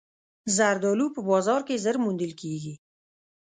زردالو 0.55 1.07
په 1.15 1.21
بازار 1.29 1.61
کې 1.67 1.81
ژر 1.83 1.95
موندل 2.03 2.31
کېږي. 2.41 2.73